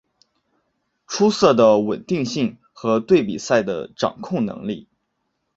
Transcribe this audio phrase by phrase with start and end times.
[1.05, 4.87] 出色的稳定性和对比赛的掌控能力。